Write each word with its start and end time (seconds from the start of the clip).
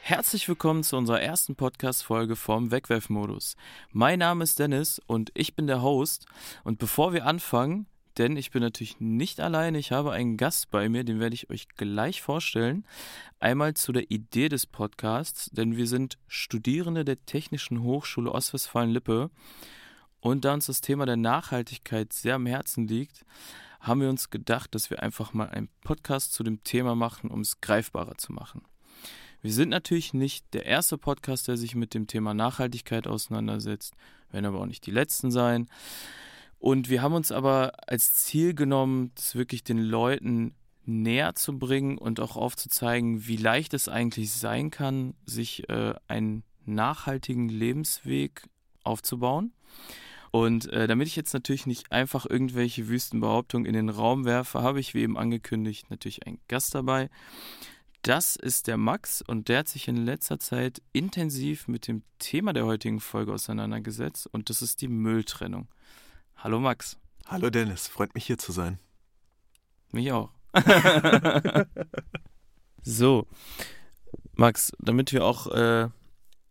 Herzlich 0.00 0.46
willkommen 0.46 0.82
zu 0.82 0.96
unserer 0.96 1.22
ersten 1.22 1.56
Podcast-Folge 1.56 2.36
vom 2.36 2.70
Wegwerfmodus. 2.70 3.56
Mein 3.92 4.18
Name 4.18 4.44
ist 4.44 4.58
Dennis 4.58 5.00
und 5.06 5.30
ich 5.34 5.56
bin 5.56 5.66
der 5.66 5.80
Host. 5.80 6.26
Und 6.62 6.78
bevor 6.78 7.14
wir 7.14 7.24
anfangen, 7.24 7.86
denn 8.18 8.36
ich 8.36 8.50
bin 8.50 8.62
natürlich 8.62 9.00
nicht 9.00 9.40
alleine, 9.40 9.78
ich 9.78 9.92
habe 9.92 10.12
einen 10.12 10.36
Gast 10.36 10.70
bei 10.70 10.88
mir, 10.88 11.04
den 11.04 11.20
werde 11.20 11.34
ich 11.34 11.50
euch 11.50 11.68
gleich 11.68 12.22
vorstellen. 12.22 12.84
Einmal 13.40 13.74
zu 13.74 13.92
der 13.92 14.10
Idee 14.10 14.48
des 14.48 14.66
Podcasts, 14.66 15.50
denn 15.50 15.76
wir 15.76 15.86
sind 15.86 16.18
Studierende 16.28 17.04
der 17.04 17.24
Technischen 17.24 17.82
Hochschule 17.82 18.32
Ostwestfalen-Lippe. 18.32 19.30
Und 20.20 20.44
da 20.44 20.54
uns 20.54 20.66
das 20.66 20.80
Thema 20.80 21.06
der 21.06 21.16
Nachhaltigkeit 21.16 22.12
sehr 22.12 22.36
am 22.36 22.46
Herzen 22.46 22.86
liegt, 22.86 23.24
haben 23.80 24.00
wir 24.00 24.08
uns 24.08 24.30
gedacht, 24.30 24.74
dass 24.74 24.90
wir 24.90 25.02
einfach 25.02 25.32
mal 25.32 25.48
einen 25.50 25.68
Podcast 25.82 26.32
zu 26.32 26.44
dem 26.44 26.62
Thema 26.62 26.94
machen, 26.94 27.30
um 27.30 27.40
es 27.40 27.60
greifbarer 27.60 28.16
zu 28.16 28.32
machen. 28.32 28.62
Wir 29.40 29.52
sind 29.52 29.70
natürlich 29.70 30.14
nicht 30.14 30.54
der 30.54 30.66
erste 30.66 30.96
Podcast, 30.96 31.48
der 31.48 31.56
sich 31.56 31.74
mit 31.74 31.94
dem 31.94 32.06
Thema 32.06 32.32
Nachhaltigkeit 32.32 33.08
auseinandersetzt, 33.08 33.94
werden 34.30 34.46
aber 34.46 34.60
auch 34.60 34.66
nicht 34.66 34.86
die 34.86 34.92
letzten 34.92 35.32
sein. 35.32 35.68
Und 36.62 36.88
wir 36.88 37.02
haben 37.02 37.14
uns 37.14 37.32
aber 37.32 37.72
als 37.88 38.14
Ziel 38.14 38.54
genommen, 38.54 39.10
das 39.16 39.34
wirklich 39.34 39.64
den 39.64 39.78
Leuten 39.78 40.54
näher 40.84 41.34
zu 41.34 41.58
bringen 41.58 41.98
und 41.98 42.20
auch 42.20 42.36
aufzuzeigen, 42.36 43.26
wie 43.26 43.36
leicht 43.36 43.74
es 43.74 43.88
eigentlich 43.88 44.30
sein 44.30 44.70
kann, 44.70 45.14
sich 45.26 45.68
äh, 45.68 45.94
einen 46.06 46.44
nachhaltigen 46.64 47.48
Lebensweg 47.48 48.44
aufzubauen. 48.84 49.52
Und 50.30 50.68
äh, 50.68 50.86
damit 50.86 51.08
ich 51.08 51.16
jetzt 51.16 51.34
natürlich 51.34 51.66
nicht 51.66 51.90
einfach 51.90 52.26
irgendwelche 52.30 52.86
Wüstenbehauptungen 52.86 53.66
in 53.66 53.74
den 53.74 53.88
Raum 53.88 54.24
werfe, 54.24 54.62
habe 54.62 54.78
ich, 54.78 54.94
wie 54.94 55.02
eben 55.02 55.18
angekündigt, 55.18 55.90
natürlich 55.90 56.28
einen 56.28 56.38
Gast 56.46 56.76
dabei. 56.76 57.10
Das 58.02 58.36
ist 58.36 58.68
der 58.68 58.76
Max 58.76 59.20
und 59.20 59.48
der 59.48 59.58
hat 59.58 59.68
sich 59.68 59.88
in 59.88 59.96
letzter 59.96 60.38
Zeit 60.38 60.80
intensiv 60.92 61.66
mit 61.66 61.88
dem 61.88 62.04
Thema 62.20 62.52
der 62.52 62.66
heutigen 62.66 63.00
Folge 63.00 63.32
auseinandergesetzt 63.32 64.28
und 64.28 64.48
das 64.48 64.62
ist 64.62 64.80
die 64.80 64.88
Mülltrennung. 64.88 65.66
Hallo 66.42 66.58
Max. 66.58 66.98
Hallo 67.26 67.50
Dennis, 67.50 67.86
freut 67.86 68.14
mich 68.14 68.26
hier 68.26 68.36
zu 68.36 68.50
sein. 68.50 68.78
Mich 69.92 70.10
auch. 70.10 70.30
so, 72.82 73.28
Max, 74.34 74.72
damit 74.80 75.12
wir 75.12 75.24
auch 75.24 75.46
äh, 75.46 75.88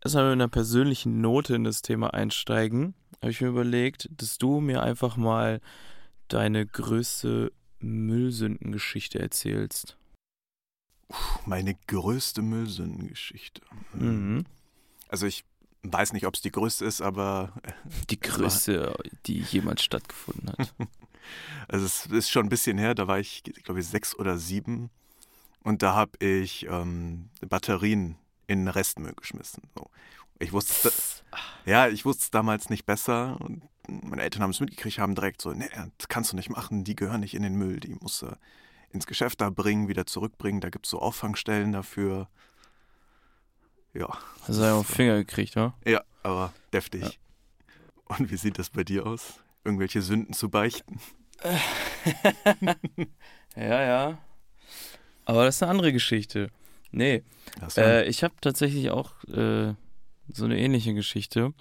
erstmal 0.02 0.30
mit 0.30 0.34
einer 0.34 0.48
persönlichen 0.48 1.20
Note 1.20 1.56
in 1.56 1.66
das 1.66 1.82
Thema 1.82 2.14
einsteigen, 2.14 2.94
habe 3.22 3.32
ich 3.32 3.42
mir 3.42 3.50
überlegt, 3.50 4.10
dass 4.12 4.38
du 4.38 4.62
mir 4.62 4.82
einfach 4.82 5.18
mal 5.18 5.60
deine 6.30 6.66
größte 6.66 7.52
Müllsündengeschichte 7.80 9.20
erzählst 9.20 9.98
meine 11.46 11.76
größte 11.88 12.42
Müllsündengeschichte. 12.42 13.62
Mhm. 13.94 14.46
Also 15.08 15.26
ich 15.26 15.44
weiß 15.84 16.14
nicht, 16.14 16.26
ob 16.28 16.36
es 16.36 16.42
die 16.42 16.52
größte 16.52 16.86
ist, 16.86 17.02
aber. 17.02 17.54
Äh, 17.64 17.72
die 18.10 18.20
größte, 18.20 18.96
die 19.26 19.40
jemals 19.40 19.84
stattgefunden 19.84 20.50
hat. 20.50 20.74
also 21.68 21.86
es 21.86 22.06
ist 22.08 22.30
schon 22.30 22.46
ein 22.46 22.50
bisschen 22.50 22.78
her, 22.78 22.96
da 22.96 23.08
war 23.08 23.20
ich, 23.20 23.44
glaube 23.64 23.80
ich, 23.80 23.88
sechs 23.88 24.18
oder 24.18 24.38
sieben. 24.38 24.90
Und 25.64 25.84
da 25.84 25.94
habe 25.94 26.24
ich 26.26 26.66
ähm, 26.70 27.30
Batterien 27.48 28.18
in 28.48 28.68
Restmüll 28.68 29.14
geschmissen. 29.14 29.64
So. 29.76 29.90
Ich 30.40 30.54
wusste, 30.54 30.92
ja, 31.66 31.88
ich 31.88 32.04
wusste 32.04 32.24
es 32.24 32.32
damals 32.32 32.70
nicht 32.70 32.86
besser. 32.86 33.40
Und 33.40 33.64
meine 33.88 34.24
Eltern 34.24 34.42
haben 34.42 34.50
es 34.50 34.60
mitgekriegt, 34.60 34.98
haben 34.98 35.16
direkt 35.16 35.42
so, 35.42 35.54
nee, 35.54 35.70
das 35.98 36.08
kannst 36.08 36.32
du 36.32 36.36
nicht 36.36 36.50
machen, 36.50 36.84
die 36.84 36.96
gehören 36.96 37.22
nicht 37.22 37.36
in 37.36 37.44
den 37.44 37.56
Müll, 37.56 37.80
die 37.80 37.96
musst 37.96 38.24
du 38.24 38.36
ins 38.92 39.06
Geschäft 39.06 39.42
da 39.42 39.50
bringen, 39.50 39.88
wieder 39.88 40.06
zurückbringen. 40.06 40.62
Da 40.62 40.70
gibt 40.70 40.86
es 40.86 40.90
so 40.92 41.00
Auffangstellen 41.00 41.72
dafür. 41.72 42.28
Ja. 43.94 44.10
Hast 44.48 44.60
du 44.60 44.64
ja 44.64 44.74
auf 44.76 44.88
Finger 44.88 45.18
gekriegt, 45.18 45.56
wa? 45.56 45.74
Ja, 45.86 46.02
aber 46.24 46.54
deftig. 46.74 47.04
Ja. 47.04 47.10
Und 48.06 48.32
wie 48.32 48.38
sieht 48.38 48.60
das 48.60 48.70
bei 48.70 48.84
dir 48.84 49.06
aus? 49.06 49.40
Irgendwelche 49.64 50.02
Sünden 50.02 50.34
zu 50.34 50.50
beichten? 50.50 51.00
ja, 53.56 53.84
ja. 53.84 54.18
Aber 55.26 55.46
das 55.46 55.56
ist 55.56 55.64
eine 55.64 55.72
andere 55.72 55.94
Geschichte. 55.94 56.50
Nee. 56.92 57.24
Äh, 57.78 58.08
ich 58.08 58.24
habe 58.24 58.34
tatsächlich 58.42 58.90
auch 58.92 59.24
äh, 59.26 59.74
so 60.32 60.46
eine 60.46 60.58
ähnliche 60.60 60.94
Geschichte. 60.94 61.54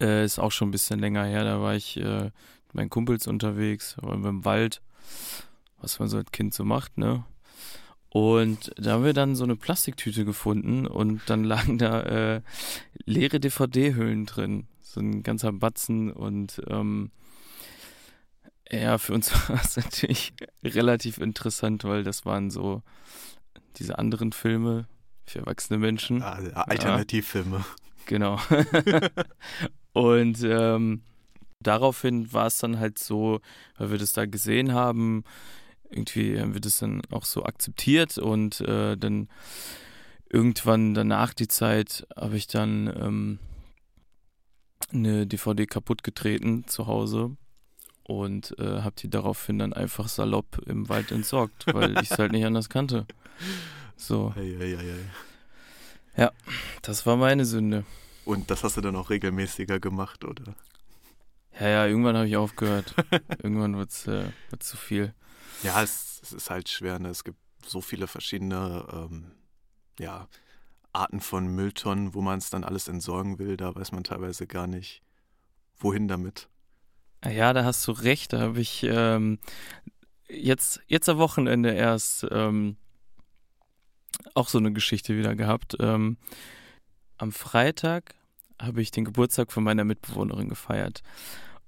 Äh, 0.00 0.24
ist 0.24 0.38
auch 0.38 0.52
schon 0.52 0.68
ein 0.68 0.72
bisschen 0.72 1.00
länger 1.00 1.24
her. 1.24 1.44
Da 1.44 1.60
war 1.60 1.74
ich 1.74 1.96
äh, 1.96 2.24
mit 2.24 2.74
meinen 2.74 2.90
Kumpels 2.90 3.26
unterwegs, 3.26 3.96
war 4.00 4.14
im 4.14 4.44
Wald 4.44 4.82
was 5.84 5.98
man 5.98 6.08
so 6.08 6.16
als 6.16 6.32
Kind 6.32 6.54
so 6.54 6.64
macht, 6.64 6.96
ne? 6.98 7.24
Und 8.14 8.70
da 8.76 8.92
haben 8.92 9.04
wir 9.04 9.12
dann 9.12 9.34
so 9.34 9.42
eine 9.42 9.56
Plastiktüte 9.56 10.24
gefunden 10.24 10.86
und 10.86 11.22
dann 11.26 11.42
lagen 11.52 11.78
da 11.78 12.00
äh, 12.02 12.42
leere 13.06 13.40
DVD-Hüllen 13.40 14.24
drin. 14.24 14.68
So 14.82 15.00
ein 15.00 15.24
ganzer 15.24 15.52
Batzen 15.52 16.12
und 16.12 16.62
ähm, 16.68 17.10
ja, 18.70 18.98
für 18.98 19.14
uns 19.14 19.32
war 19.48 19.60
es 19.60 19.76
natürlich 19.76 20.32
relativ 20.62 21.18
interessant, 21.18 21.82
weil 21.82 22.04
das 22.04 22.24
waren 22.24 22.52
so 22.52 22.82
diese 23.78 23.98
anderen 23.98 24.30
Filme 24.30 24.86
für 25.26 25.40
erwachsene 25.40 25.80
Menschen. 25.80 26.22
Ah, 26.22 26.38
Alternativfilme. 26.68 27.56
Ja, 27.56 27.64
genau. 28.06 28.38
und 29.92 30.40
ähm, 30.44 31.02
daraufhin 31.58 32.32
war 32.32 32.46
es 32.46 32.58
dann 32.58 32.78
halt 32.78 33.00
so, 33.00 33.40
weil 33.76 33.90
wir 33.90 33.98
das 33.98 34.12
da 34.12 34.24
gesehen 34.24 34.72
haben, 34.72 35.24
irgendwie 35.90 36.40
haben 36.40 36.54
wir 36.54 36.60
das 36.60 36.78
dann 36.78 37.02
auch 37.10 37.24
so 37.24 37.44
akzeptiert 37.44 38.18
und 38.18 38.60
äh, 38.60 38.96
dann 38.96 39.28
irgendwann 40.28 40.94
danach 40.94 41.34
die 41.34 41.48
Zeit 41.48 42.06
habe 42.16 42.36
ich 42.36 42.46
dann 42.46 42.86
ähm, 42.88 43.38
eine 44.92 45.26
DVD 45.26 45.66
kaputt 45.66 46.02
getreten 46.02 46.66
zu 46.66 46.86
Hause 46.86 47.36
und 48.02 48.58
äh, 48.58 48.82
habe 48.82 48.94
die 48.98 49.08
daraufhin 49.08 49.58
dann 49.58 49.72
einfach 49.72 50.08
salopp 50.08 50.58
im 50.66 50.88
Wald 50.88 51.10
entsorgt, 51.10 51.66
weil 51.72 51.98
ich 52.02 52.10
es 52.10 52.18
halt 52.18 52.32
nicht 52.32 52.44
anders 52.44 52.68
kannte. 52.68 53.06
So. 53.96 54.32
Ei, 54.36 54.56
ei, 54.60 54.76
ei, 54.78 54.94
ja, 56.16 56.32
das 56.82 57.06
war 57.06 57.16
meine 57.16 57.44
Sünde. 57.44 57.84
Und 58.24 58.50
das 58.50 58.62
hast 58.62 58.76
du 58.76 58.80
dann 58.80 58.96
auch 58.96 59.10
regelmäßiger 59.10 59.80
gemacht, 59.80 60.24
oder? 60.24 60.54
Ja, 61.58 61.68
ja, 61.68 61.86
irgendwann 61.86 62.16
habe 62.16 62.28
ich 62.28 62.36
aufgehört. 62.36 62.94
irgendwann 63.42 63.76
wird 63.76 63.90
es 63.90 64.06
äh, 64.06 64.30
zu 64.58 64.76
viel. 64.76 65.14
Ja, 65.62 65.82
es, 65.82 66.20
es 66.22 66.32
ist 66.32 66.50
halt 66.50 66.68
schwer. 66.68 66.98
Ne? 66.98 67.08
Es 67.08 67.24
gibt 67.24 67.38
so 67.64 67.80
viele 67.80 68.06
verschiedene 68.06 68.86
ähm, 68.92 69.32
ja, 69.98 70.28
Arten 70.92 71.20
von 71.20 71.46
Mülltonnen, 71.46 72.14
wo 72.14 72.20
man 72.20 72.38
es 72.38 72.50
dann 72.50 72.64
alles 72.64 72.88
entsorgen 72.88 73.38
will. 73.38 73.56
Da 73.56 73.74
weiß 73.74 73.92
man 73.92 74.04
teilweise 74.04 74.46
gar 74.46 74.66
nicht, 74.66 75.02
wohin 75.78 76.08
damit. 76.08 76.48
Ja, 77.24 77.52
da 77.52 77.64
hast 77.64 77.86
du 77.86 77.92
recht. 77.92 78.32
Da 78.32 78.40
habe 78.40 78.60
ich 78.60 78.82
ähm, 78.84 79.38
jetzt, 80.28 80.80
jetzt 80.86 81.08
am 81.08 81.18
Wochenende 81.18 81.72
erst 81.72 82.26
ähm, 82.30 82.76
auch 84.34 84.48
so 84.48 84.58
eine 84.58 84.72
Geschichte 84.72 85.16
wieder 85.16 85.34
gehabt. 85.34 85.76
Ähm, 85.80 86.18
am 87.16 87.32
Freitag 87.32 88.14
habe 88.60 88.82
ich 88.82 88.90
den 88.90 89.04
Geburtstag 89.04 89.52
von 89.52 89.64
meiner 89.64 89.84
Mitbewohnerin 89.84 90.48
gefeiert. 90.48 91.02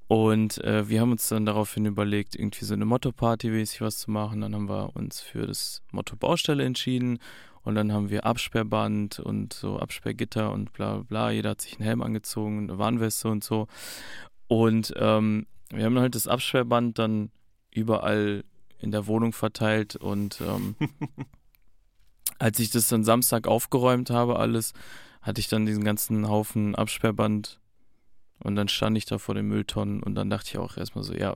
Und 0.08 0.62
äh, 0.62 0.88
wir 0.88 1.00
haben 1.00 1.10
uns 1.10 1.28
dann 1.28 1.46
daraufhin 1.46 1.84
überlegt, 1.84 2.36
irgendwie 2.36 2.64
so 2.64 2.74
eine 2.74 2.84
Motto-Party 2.84 3.50
mäßig 3.50 3.80
was 3.80 3.98
zu 3.98 4.10
machen. 4.10 4.40
Dann 4.40 4.54
haben 4.54 4.68
wir 4.68 4.94
uns 4.94 5.20
für 5.20 5.46
das 5.46 5.82
Motto 5.90 6.16
Baustelle 6.16 6.64
entschieden. 6.64 7.18
Und 7.62 7.74
dann 7.74 7.92
haben 7.92 8.10
wir 8.10 8.24
Absperrband 8.24 9.18
und 9.18 9.52
so 9.52 9.80
Absperrgitter 9.80 10.52
und 10.52 10.72
bla 10.72 10.94
bla 10.94 11.03
bla. 11.03 11.30
Jeder 11.32 11.50
hat 11.50 11.60
sich 11.60 11.74
einen 11.74 11.86
Helm 11.86 12.03
angezogen, 12.03 12.70
eine 12.70 12.78
Warnweste 12.78 13.28
und 13.28 13.42
so. 13.42 13.66
Und 14.47 14.94
ähm, 14.97 15.47
wir 15.70 15.84
haben 15.84 15.98
halt 15.98 16.14
das 16.14 16.28
Absperrband 16.28 17.00
dann 17.00 17.30
überall 17.72 18.44
in 18.78 18.92
der 18.92 19.09
Wohnung 19.09 19.32
verteilt. 19.32 19.97
Und 19.97 20.41
ähm, 20.41 20.76
als 22.38 22.60
ich 22.60 22.70
das 22.70 22.86
dann 22.86 23.02
Samstag 23.02 23.48
aufgeräumt 23.48 24.10
habe, 24.10 24.38
alles, 24.38 24.72
hatte 25.20 25.41
ich 25.41 25.48
dann 25.48 25.66
diesen 25.66 25.82
ganzen 25.82 26.28
Haufen 26.28 26.76
Absperrband 26.76 27.59
und 28.47 28.54
dann 28.54 28.69
stand 28.69 28.97
ich 28.97 29.07
da 29.07 29.19
vor 29.19 29.34
den 29.34 29.48
Mülltonnen 29.48 30.04
und 30.04 30.15
dann 30.15 30.31
dachte 30.31 30.51
ich 30.51 30.59
auch 30.59 30.77
erstmal 30.77 31.03
so, 31.03 31.13
ja, 31.13 31.34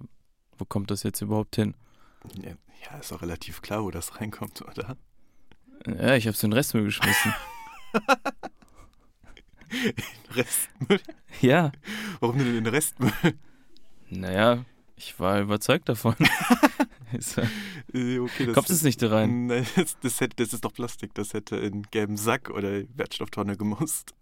wo 0.59 0.65
kommt 0.65 0.93
das 0.93 1.03
jetzt 1.03 1.21
überhaupt 1.21 1.57
hin? 1.57 1.75
Ja, 2.41 2.99
ist 2.99 3.13
auch 3.13 3.21
relativ 3.21 3.63
klar, 3.63 3.83
wo 3.83 3.91
das 3.91 4.21
reinkommt, 4.21 4.63
oder? 4.63 4.97
Ja, 5.87 6.15
ich 6.15 6.27
habe 6.27 6.37
es 6.37 6.43
in 6.45 6.51
den 6.51 6.57
Restmüll 6.57 6.85
geschmissen. 6.85 7.35
in 9.73 9.93
Restmüll? 10.35 11.01
Ja. 11.41 11.73
Warum 12.21 12.39
denn 12.39 12.47
in 12.47 12.65
den 12.65 12.67
Restmüll? 12.69 13.13
Naja, 14.09 14.65
ich 14.95 15.19
war 15.19 15.41
überzeugt 15.41 15.89
davon. 15.89 16.15
Äh, 17.93 18.21
okay, 18.21 18.47
das 18.47 18.55
Kommt 18.55 18.71
es 18.71 18.85
nicht 18.85 19.03
da 19.03 19.09
rein? 19.09 19.47
Nein, 19.47 19.67
das, 19.75 19.99
das, 19.99 20.21
hätte, 20.21 20.37
das 20.37 20.53
ist 20.53 20.65
doch 20.65 20.73
Plastik. 20.73 21.13
Das 21.15 21.35
hätte 21.35 21.57
in 21.57 21.83
gelben 21.91 22.17
Sack 22.17 22.51
oder 22.51 22.85
Wertstofftonne 22.95 23.57
gemusst. 23.57 24.15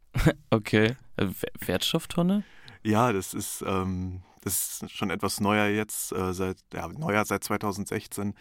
okay. 0.48 0.96
Äh, 1.16 1.26
Wertstofftonne? 1.60 2.44
Ja, 2.88 3.12
das 3.12 3.34
ist, 3.34 3.62
ähm, 3.66 4.22
das 4.42 4.80
ist 4.82 4.90
schon 4.90 5.10
etwas 5.10 5.40
neuer 5.40 5.66
jetzt, 5.66 6.12
äh, 6.12 6.32
seit, 6.32 6.56
ja, 6.72 6.88
neuer 6.88 7.24
seit 7.26 7.44
2016. 7.44 8.34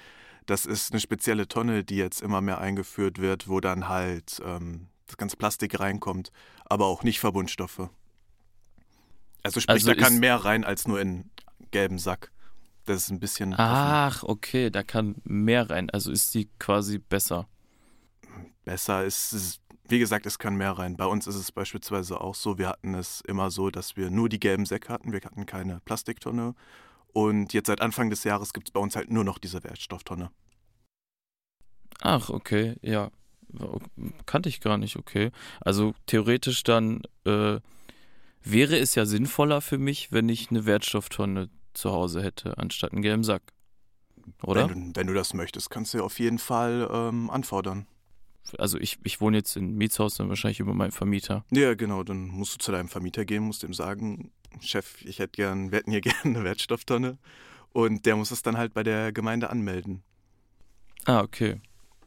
Das 0.46 0.66
ist 0.66 0.92
eine 0.92 1.02
spezielle 1.02 1.48
Tonne, 1.50 1.84
die 1.84 1.98
jetzt 1.98 2.22
immer 2.22 2.40
mehr 2.40 2.60
eingeführt 2.62 3.20
wird, 3.20 3.50
wo 3.50 3.60
dann 3.60 3.90
halt 3.90 4.42
ähm, 4.46 4.88
das 5.08 5.18
ganze 5.18 5.36
Plastik 5.36 5.80
reinkommt, 5.80 6.32
aber 6.66 6.86
auch 6.86 7.04
nicht 7.04 7.20
Verbundstoffe. 7.20 7.90
Also 9.44 9.60
sprich, 9.60 9.70
Also 9.76 9.94
da 9.94 9.96
kann 9.96 10.14
ist- 10.14 10.20
mehr 10.20 10.38
rein 10.38 10.64
als 10.64 10.88
nur 10.88 11.02
in 11.02 11.30
gelben 11.72 12.00
Sack. 12.00 12.32
Das 12.86 12.98
ist 13.04 13.10
ein 13.10 13.20
bisschen 13.20 13.54
Ach, 13.58 14.24
okay, 14.24 14.70
da 14.70 14.82
kann 14.84 15.16
mehr 15.26 15.70
rein. 15.70 15.90
Also 15.90 16.10
ist 16.10 16.34
die 16.34 16.48
quasi 16.58 17.00
besser. 17.00 17.50
besser. 18.64 19.04
Es 19.06 19.34
ist, 19.34 19.60
wie 19.89 20.00
gesagt, 20.00 20.25
es 20.25 20.39
kann 20.39 20.56
mehr 20.56 20.72
rein. 20.72 20.98
Bei 20.98 21.06
uns 21.06 21.28
ist 21.28 21.36
es 21.36 21.51
beispielsweise 21.51 22.22
auch 22.22 22.36
so, 22.36 22.57
wir 22.57 22.69
hatten 22.69 22.94
es 22.94 23.22
immer 23.22 23.51
so, 23.51 23.69
dass 23.69 23.95
wir 23.95 24.10
nur 24.10 24.30
die 24.30 24.39
gelben 24.39 24.66
Säcke 24.66 24.89
hatten, 24.89 25.12
wir 25.12 25.22
hatten 25.22 25.45
keine 25.45 25.80
Plastiktonne. 25.81 26.56
Und 27.13 27.54
jetzt 27.54 27.68
seit 27.68 27.81
Anfang 27.81 28.10
des 28.10 28.24
Jahres 28.24 28.54
gibt 28.54 28.69
es 28.69 28.72
bei 28.72 28.80
uns 28.80 28.95
halt 28.95 29.10
nur 29.10 29.24
noch 29.24 29.38
diese 29.38 29.63
Wertstofftonne. 29.63 30.30
Ach, 32.01 32.30
okay, 32.30 32.75
ja. 32.81 33.12
Kannte 34.25 34.50
ich 34.50 34.60
gar 34.60 34.78
nicht, 34.78 34.98
okay. 34.98 35.31
Also 35.62 35.94
theoretisch 36.06 36.63
dann 36.63 37.01
äh, 37.25 37.60
wäre 38.44 38.78
es 38.78 38.95
ja 38.95 39.06
sinnvoller 39.06 39.62
für 39.62 39.78
mich, 39.78 40.12
wenn 40.12 40.30
ich 40.30 40.51
eine 40.51 40.66
Wertstofftonne 40.66 41.50
zu 41.74 41.92
Hause 41.92 42.22
hätte, 42.22 42.57
anstatt 42.57 42.92
einen 42.92 43.01
gelben 43.01 43.24
Sack. 43.24 43.42
Oder? 44.44 44.69
Wenn, 44.69 44.94
du, 44.94 45.00
wenn 45.00 45.07
du 45.07 45.13
das 45.13 45.34
möchtest, 45.34 45.69
kannst 45.69 45.94
du 45.94 46.04
auf 46.04 46.19
jeden 46.19 46.39
Fall 46.39 46.88
ähm, 46.92 47.30
anfordern. 47.30 47.88
Also 48.58 48.78
ich, 48.78 49.00
ich 49.04 49.22
wohne 49.22 49.38
jetzt 49.38 49.56
in 49.58 49.76
Mietshaus, 49.76 50.16
dann 50.16 50.30
wahrscheinlich 50.30 50.60
über 50.60 50.74
meinen 50.74 50.92
Vermieter. 50.92 51.46
Ja, 51.52 51.76
genau, 51.76 52.04
dann 52.04 52.28
musst 52.28 52.56
du 52.56 52.58
zu 52.60 52.72
deinem 52.72 52.90
Vermieter 52.90 53.26
gehen, 53.26 53.44
musst 53.44 53.64
ihm 53.64 53.74
sagen, 53.74 54.32
Chef, 54.62 55.04
ich 55.06 55.20
hätte 55.20 55.34
gern, 55.34 55.72
wir 55.72 55.80
hätten 55.80 55.92
hier 55.92 56.02
gerne 56.02 56.22
eine 56.24 56.44
Wertstofftonne. 56.44 57.18
Und 57.74 58.06
der 58.06 58.16
muss 58.16 58.32
es 58.32 58.42
dann 58.42 58.58
halt 58.58 58.74
bei 58.74 58.84
der 58.84 59.12
Gemeinde 59.12 59.50
anmelden. 59.50 60.04
Ah, 61.06 61.22
okay. 61.22 61.62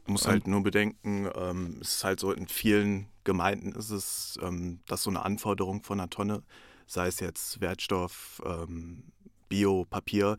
Du 0.05 0.13
musst 0.13 0.27
halt 0.27 0.47
nur 0.47 0.63
bedenken, 0.63 1.29
ähm, 1.35 1.77
es 1.79 1.95
ist 1.95 2.03
halt 2.03 2.19
so, 2.19 2.31
in 2.31 2.47
vielen 2.47 3.07
Gemeinden 3.23 3.71
ist 3.73 3.91
es, 3.91 4.37
ähm, 4.41 4.79
dass 4.87 5.03
so 5.03 5.09
eine 5.09 5.23
Anforderung 5.23 5.83
von 5.83 5.99
einer 5.99 6.09
Tonne, 6.09 6.43
sei 6.87 7.07
es 7.07 7.19
jetzt 7.19 7.61
Wertstoff, 7.61 8.41
ähm, 8.45 9.03
Bio, 9.47 9.85
Papier, 9.85 10.37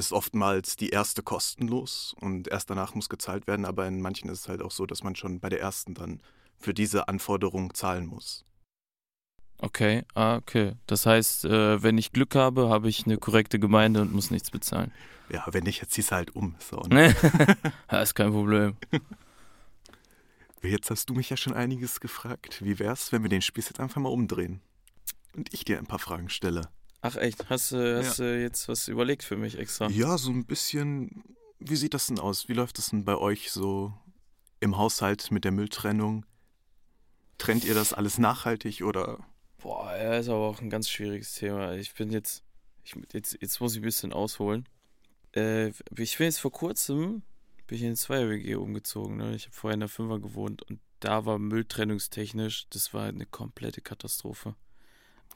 ist 0.00 0.12
oftmals 0.12 0.76
die 0.76 0.88
erste 0.90 1.22
kostenlos 1.22 2.14
und 2.20 2.48
erst 2.48 2.70
danach 2.70 2.94
muss 2.94 3.08
gezahlt 3.08 3.46
werden, 3.46 3.64
aber 3.64 3.86
in 3.86 4.00
manchen 4.00 4.28
ist 4.28 4.40
es 4.40 4.48
halt 4.48 4.62
auch 4.62 4.72
so, 4.72 4.84
dass 4.86 5.04
man 5.04 5.14
schon 5.14 5.38
bei 5.40 5.48
der 5.48 5.60
ersten 5.60 5.94
dann 5.94 6.20
für 6.58 6.74
diese 6.74 7.06
Anforderung 7.08 7.72
zahlen 7.74 8.06
muss. 8.06 8.44
Okay, 9.58 10.04
ah, 10.14 10.36
okay. 10.36 10.72
Das 10.86 11.04
heißt, 11.06 11.44
äh, 11.44 11.82
wenn 11.82 11.98
ich 11.98 12.12
Glück 12.12 12.34
habe, 12.34 12.68
habe 12.70 12.88
ich 12.88 13.04
eine 13.04 13.18
korrekte 13.18 13.58
Gemeinde 13.58 14.00
und 14.00 14.12
muss 14.12 14.30
nichts 14.30 14.50
bezahlen. 14.50 14.90
Ja, 15.30 15.44
wenn 15.52 15.64
nicht, 15.64 15.80
jetzt 15.82 15.92
ziehst 15.92 16.10
du 16.10 16.16
halt 16.16 16.34
um. 16.34 16.56
Auch 16.72 16.86
nicht- 16.88 17.16
ja, 17.92 18.00
ist 18.02 18.14
kein 18.14 18.30
Problem. 18.32 18.76
Jetzt 20.62 20.90
hast 20.90 21.08
du 21.08 21.14
mich 21.14 21.30
ja 21.30 21.38
schon 21.38 21.54
einiges 21.54 22.00
gefragt. 22.00 22.62
Wie 22.62 22.78
wär's, 22.78 23.12
wenn 23.12 23.22
wir 23.22 23.30
den 23.30 23.40
Spieß 23.40 23.70
jetzt 23.70 23.80
einfach 23.80 23.98
mal 24.00 24.10
umdrehen? 24.10 24.60
Und 25.34 25.52
ich 25.54 25.64
dir 25.64 25.78
ein 25.78 25.86
paar 25.86 25.98
Fragen 25.98 26.28
stelle. 26.28 26.68
Ach 27.02 27.16
echt, 27.16 27.48
hast 27.48 27.72
du 27.72 27.96
hast 27.98 28.18
du 28.18 28.40
jetzt 28.40 28.68
was 28.68 28.88
überlegt 28.88 29.22
für 29.22 29.36
mich 29.36 29.58
extra? 29.58 29.88
Ja, 29.88 30.18
so 30.18 30.30
ein 30.30 30.44
bisschen. 30.44 31.24
Wie 31.58 31.76
sieht 31.76 31.94
das 31.94 32.06
denn 32.06 32.18
aus? 32.18 32.48
Wie 32.48 32.52
läuft 32.54 32.78
das 32.78 32.90
denn 32.90 33.04
bei 33.04 33.16
euch 33.16 33.50
so 33.50 33.92
im 34.60 34.76
Haushalt 34.76 35.30
mit 35.30 35.44
der 35.44 35.52
Mülltrennung? 35.52 36.24
Trennt 37.38 37.64
ihr 37.64 37.74
das 37.74 37.92
alles 37.94 38.18
nachhaltig 38.18 38.82
oder? 38.82 39.18
Boah, 39.58 39.94
ja, 39.96 40.16
ist 40.18 40.28
aber 40.28 40.46
auch 40.48 40.60
ein 40.60 40.70
ganz 40.70 40.88
schwieriges 40.88 41.34
Thema. 41.34 41.74
Ich 41.74 41.94
bin 41.94 42.10
jetzt, 42.10 42.42
ich, 42.84 42.94
jetzt, 43.12 43.36
jetzt 43.40 43.60
muss 43.60 43.72
ich 43.74 43.80
ein 43.80 43.84
bisschen 43.84 44.12
ausholen. 44.12 44.66
Äh, 45.34 45.68
ich 45.96 46.16
bin 46.18 46.24
jetzt 46.26 46.40
vor 46.40 46.52
kurzem, 46.52 47.22
bin 47.66 47.76
ich 47.76 47.82
in 47.82 47.88
eine 47.88 47.96
Zweier-WG 47.96 48.54
umgezogen. 48.56 49.16
Ne? 49.16 49.34
Ich 49.34 49.44
habe 49.46 49.54
vorher 49.54 49.74
in 49.74 49.80
der 49.80 49.88
Fünfer 49.88 50.18
gewohnt 50.18 50.62
und 50.62 50.80
da 51.00 51.24
war 51.24 51.38
mülltrennungstechnisch, 51.38 52.66
das 52.70 52.92
war 52.92 53.04
eine 53.06 53.24
komplette 53.26 53.80
Katastrophe. 53.80 54.54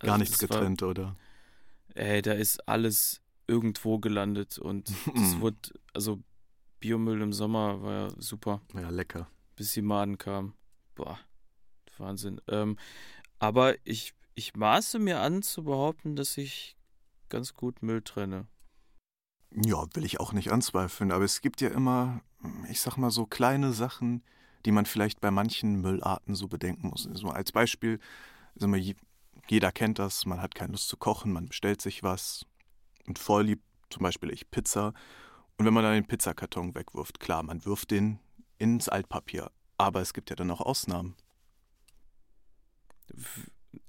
Also 0.01 0.07
Gar 0.07 0.19
nichts 0.19 0.39
das 0.39 0.51
war- 0.51 0.59
getrennt, 0.59 0.83
oder? 0.83 1.17
Ey, 1.95 2.23
da 2.23 2.33
ist 2.33 2.69
alles 2.69 3.21
irgendwo 3.47 3.99
gelandet 3.99 4.59
und 4.59 4.91
Mm. 5.15 5.41
wurde, 5.41 5.59
also 5.93 6.23
Biomüll 6.81 7.23
im 7.23 7.33
Sommer 7.33 7.83
war 7.83 7.93
ja 7.93 8.11
super, 8.19 8.61
Ja, 8.75 8.91
lecker. 8.91 9.29
bis 9.57 9.73
die 9.73 9.83
Maden 9.83 10.19
kamen. 10.19 10.55
Boah, 10.95 11.19
Wahnsinn. 11.99 12.41
Ähm, 12.49 12.77
aber 13.39 13.75
ich, 13.85 14.15
ich 14.35 14.55
maße 14.57 14.99
mir 14.99 15.21
an 15.21 15.43
zu 15.43 15.65
behaupten, 15.65 16.17
dass 16.17 16.37
ich 16.37 16.77
ganz 17.29 17.55
gut 17.55 17.83
Müll 17.83 18.03
trenne. 18.03 18.47
Ja, 19.51 19.85
will 19.95 20.05
ich 20.05 20.19
auch 20.19 20.33
nicht 20.33 20.51
anzweifeln, 20.51 21.13
aber 21.13 21.25
es 21.25 21.41
gibt 21.41 21.61
ja 21.61 21.69
immer, 21.69 22.23
ich 22.69 22.81
sag 22.81 22.97
mal 22.97 23.11
so 23.11 23.25
kleine 23.27 23.73
Sachen, 23.73 24.25
die 24.67 24.73
man 24.73 24.85
vielleicht 24.87 25.21
bei 25.21 25.31
manchen 25.31 25.81
Müllarten 25.81 26.35
so 26.35 26.49
bedenken 26.49 26.89
muss. 26.89 27.07
Also 27.07 27.29
als 27.29 27.53
Beispiel, 27.53 28.01
sag 28.57 28.69
mal, 28.71 28.81
jeder 29.49 29.73
kennt 29.73 29.99
das, 29.99 30.27
man 30.27 30.41
hat 30.41 30.55
keine 30.55 30.73
Lust 30.73 30.89
zu 30.89 30.97
kochen, 30.97 31.33
man 31.33 31.47
bestellt 31.49 31.83
sich 31.83 32.03
was 32.03 32.47
und 33.07 33.19
voll 33.19 33.45
liebt 33.45 33.65
zum 33.91 34.03
Beispiel 34.03 34.33
ich 34.33 34.51
Pizza. 34.51 34.93
Und 35.57 35.67
wenn 35.67 35.75
man 35.75 35.85
dann 35.85 35.95
den 35.95 36.07
Pizzakarton 36.07 36.75
wegwirft, 36.75 37.21
klar, 37.21 37.43
man 37.43 37.65
wirft 37.65 37.91
den 37.91 38.19
ins 38.59 38.89
Altpapier, 38.89 39.51
aber 39.79 40.01
es 40.01 40.13
gibt 40.15 40.31
ja 40.31 40.37
dann 40.37 40.51
auch 40.51 40.61
Ausnahmen. 40.61 41.17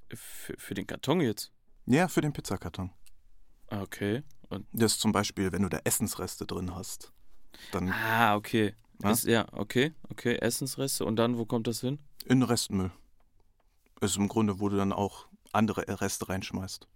F 0.10 0.54
für, 0.58 0.74
den 0.74 0.86
Karton 0.86 1.22
jetzt. 1.22 1.52
Ja, 1.88 2.08
für 2.08 2.22
den 2.22 2.34
Pizzakarton. 2.34 2.92
Ah, 3.68 3.82
Okay. 3.82 4.24
Das 4.72 4.94
ist 4.94 5.02
zum 5.02 5.12
Beispiel, 5.12 5.52
wenn 5.52 5.64
du 5.64 5.70
da 5.70 5.80
Essensreste 5.84 6.46
drin 6.46 6.76
hast, 6.76 7.12
dann 7.72 7.90
Ah, 7.90 8.36
okay. 8.36 8.76
Ja? 9.02 9.12
Ist, 9.12 9.26
ja, 9.26 9.48
okay, 9.54 9.94
okay. 10.10 10.36
Essensreste. 10.36 11.04
Und 11.04 11.16
dann, 11.16 11.38
wo 11.38 11.46
kommt 11.46 11.66
das 11.68 11.82
hin? 11.82 12.00
in 12.28 12.44
Restmüll. 12.44 12.92
Ist 14.02 14.18
im 14.18 14.28
Grunde, 14.28 14.60
wo 14.60 14.70
du 14.70 14.78
dann 14.78 14.94
auch 14.94 15.28
andere 15.56 16.02
Reste 16.02 16.30
reinschmeißt. 16.30 16.88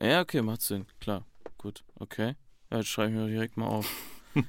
Ja, 0.00 0.20
okay, 0.20 0.42
macht 0.42 0.62
Sinn. 0.62 0.86
Klar. 1.00 1.24
Gut, 1.58 1.84
okay. 1.94 2.34
Ja, 2.70 2.78
jetzt 2.78 2.88
schreibe 2.88 3.12
ich 3.12 3.16
mir 3.16 3.28
direkt 3.28 3.56
mal 3.56 3.66
auf. 3.68 3.88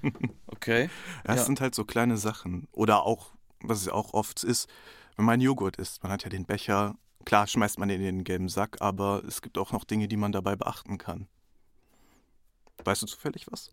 Okay. 0.47 0.89
Ja, 1.25 1.33
es 1.33 1.39
Ja. 1.41 1.45
sind 1.45 1.61
halt 1.61 1.73
so 1.75 1.85
kleine 1.85 2.17
Sachen. 2.17 2.67
Oder 2.73 3.03
auch, 3.03 3.31
was 3.61 3.79
es 3.81 3.87
auch 3.87 4.13
oft 4.13 4.43
ist, 4.43 4.67
wenn 5.15 5.23
man 5.23 5.39
Joghurt 5.39 5.77
isst. 5.77 6.03
Man 6.03 6.11
hat 6.11 6.23
ja 6.23 6.29
den 6.29 6.45
Becher, 6.45 6.95
klar 7.23 7.47
schmeißt 7.47 7.79
man 7.79 7.87
den 7.87 8.01
in 8.01 8.17
den 8.17 8.23
gelben 8.25 8.49
Sack, 8.49 8.81
aber 8.81 9.23
es 9.25 9.41
gibt 9.41 9.57
auch 9.57 9.71
noch 9.71 9.85
Dinge, 9.85 10.09
die 10.09 10.17
man 10.17 10.33
dabei 10.33 10.57
beachten 10.57 10.97
kann. 10.97 11.29
Weißt 12.83 13.01
du 13.01 13.05
zufällig 13.05 13.49
was? 13.49 13.71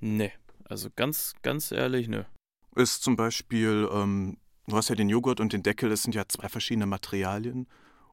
Nee. 0.00 0.32
Also 0.64 0.88
ganz, 0.96 1.34
ganz 1.42 1.70
ehrlich, 1.70 2.08
ne. 2.08 2.26
Ist 2.74 3.04
zum 3.04 3.14
Beispiel, 3.14 3.88
ähm, 3.92 4.38
du 4.66 4.76
hast 4.76 4.88
ja 4.88 4.94
den 4.94 5.08
Joghurt 5.08 5.40
und 5.40 5.52
den 5.52 5.62
Deckel, 5.62 5.88
das 5.90 6.02
sind 6.02 6.14
ja 6.14 6.24
zwei 6.28 6.48
verschiedene 6.48 6.86
Materialien. 6.86 7.66